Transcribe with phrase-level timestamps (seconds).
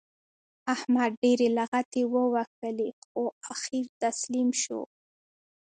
[0.73, 4.81] احمد ډېرې لغتې ووهلې؛ خو اخېر تسلیم شو.